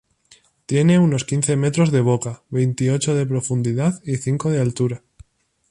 [0.65, 5.03] Tiene unos quince metros de boca, veintiocho de profundidad y cinco de altura.